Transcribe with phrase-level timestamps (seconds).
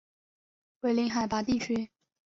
[0.79, 1.91] 为零海拔地区。